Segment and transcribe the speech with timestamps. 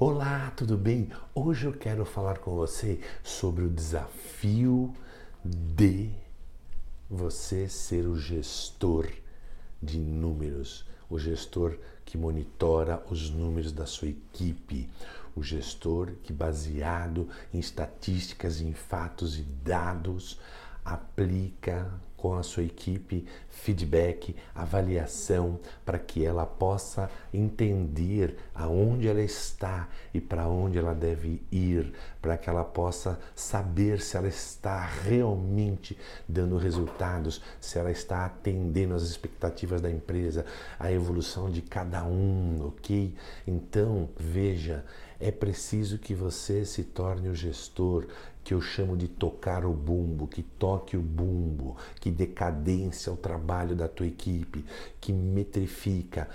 [0.00, 1.10] Olá, tudo bem?
[1.34, 4.94] Hoje eu quero falar com você sobre o desafio
[5.44, 6.08] de
[7.10, 9.08] você ser o gestor
[9.82, 14.88] de números, o gestor que monitora os números da sua equipe,
[15.34, 20.38] o gestor que, baseado em estatísticas, em fatos e dados,
[20.84, 29.88] aplica com a sua equipe feedback, avaliação, para que ela possa entender aonde ela está
[30.12, 35.96] e para onde ela deve ir, para que ela possa saber se ela está realmente
[36.28, 40.44] dando resultados, se ela está atendendo às expectativas da empresa,
[40.78, 43.14] a evolução de cada um, ok?
[43.46, 44.84] Então, veja,
[45.20, 48.06] é preciso que você se torne o gestor
[48.44, 53.76] que eu chamo de tocar o bumbo, que toque o bumbo, que decadência o trabalho
[53.76, 54.64] da tua equipe,
[55.00, 56.28] que metrifica,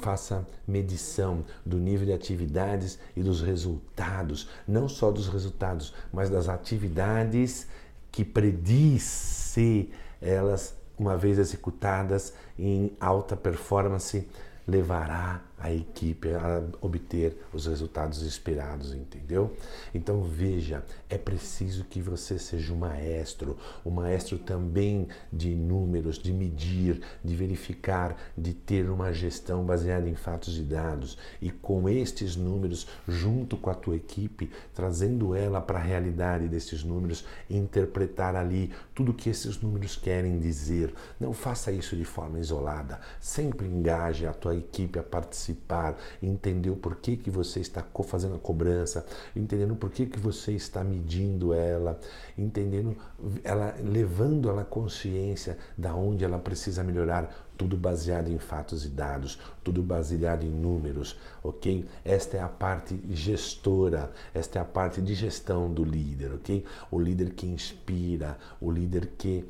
[0.00, 6.48] faça medição do nível de atividades e dos resultados, não só dos resultados, mas das
[6.48, 7.66] atividades
[8.10, 9.90] que prediz se
[10.22, 14.26] elas, uma vez executadas em alta performance,
[14.66, 19.56] levará a equipe a obter os resultados esperados, entendeu?
[19.94, 26.32] Então veja, é preciso que você seja um maestro, um maestro também de números, de
[26.32, 32.36] medir, de verificar, de ter uma gestão baseada em fatos e dados e com estes
[32.36, 38.72] números junto com a tua equipe, trazendo ela para a realidade desses números, interpretar ali
[38.94, 40.92] tudo que esses números querem dizer.
[41.18, 45.53] Não faça isso de forma isolada, sempre engaje a tua equipe a participar
[46.22, 51.52] entender o porquê que você está fazendo a cobrança, entendendo por que você está medindo
[51.52, 51.98] ela,
[52.36, 52.96] entendendo
[53.42, 58.88] ela, levando ela à consciência da onde ela precisa melhorar, tudo baseado em fatos e
[58.88, 61.84] dados, tudo baseado em números, ok?
[62.04, 66.64] Esta é a parte gestora, esta é a parte de gestão do líder, ok?
[66.90, 69.44] O líder que inspira, o líder que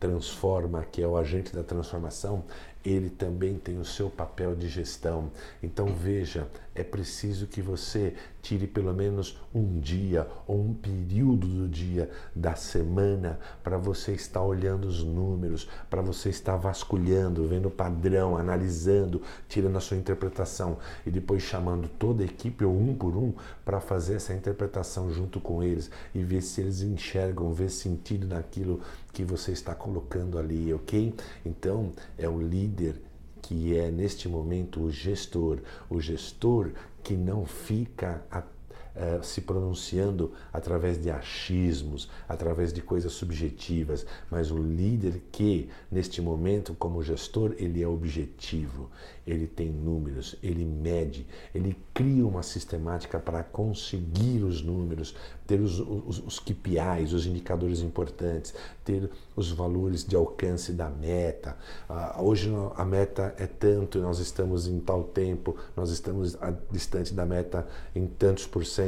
[0.00, 2.42] transforma, que é o agente da transformação,
[2.84, 5.30] ele também tem o seu papel de gestão.
[5.62, 11.68] Então veja, é preciso que você tire pelo menos um dia ou um período do
[11.68, 17.70] dia da semana para você estar olhando os números, para você estar vasculhando, vendo o
[17.70, 23.16] padrão, analisando, tirando a sua interpretação e depois chamando toda a equipe ou um por
[23.16, 23.32] um
[23.64, 28.80] para fazer essa interpretação junto com eles e ver se eles enxergam, ver sentido naquilo
[29.12, 31.14] que você está colocando ali, ok?
[31.44, 32.71] Então é o líder
[33.42, 35.58] que é neste momento o gestor,
[35.90, 36.72] o gestor
[37.02, 38.42] que não fica a,
[38.94, 46.20] uh, se pronunciando através de achismos, através de coisas subjetivas, mas o líder que neste
[46.20, 48.90] momento como gestor ele é objetivo,
[49.26, 55.14] ele tem números, ele mede, ele cria uma sistemática para conseguir os números,
[55.46, 58.54] ter os, os, os KPIs, os indicadores importantes,
[58.84, 61.56] ter os valores de alcance da meta.
[61.88, 66.36] Uh, hoje a meta é tanto, nós estamos em tal tempo, nós estamos
[66.70, 68.81] distante da meta em tantos por cento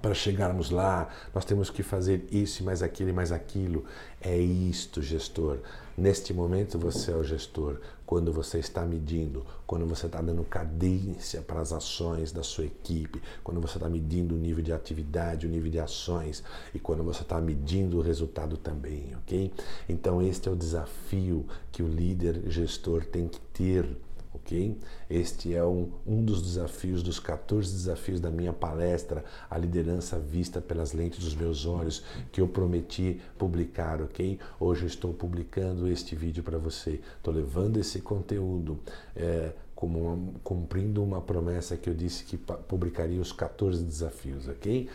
[0.00, 3.84] para chegarmos lá, nós temos que fazer isso, mais aquilo e mais aquilo.
[4.20, 5.58] É isto, gestor.
[5.96, 7.78] Neste momento você é o gestor.
[8.04, 13.22] Quando você está medindo, quando você está dando cadência para as ações da sua equipe,
[13.42, 16.42] quando você está medindo o nível de atividade, o nível de ações
[16.74, 19.52] e quando você está medindo o resultado também, ok?
[19.88, 23.96] Então este é o desafio que o líder gestor tem que ter
[24.44, 24.78] ok?
[25.08, 30.60] Este é um, um dos desafios, dos 14 desafios da minha palestra, a liderança vista
[30.60, 34.38] pelas lentes dos meus olhos, que eu prometi publicar, ok?
[34.60, 38.78] Hoje eu estou publicando este vídeo para você, estou levando esse conteúdo.
[39.16, 44.88] É, como uma, cumprindo uma promessa que eu disse que publicaria os 14 desafios, ok?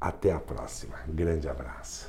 [0.00, 0.98] Até a próxima.
[1.08, 2.04] Grande abraço.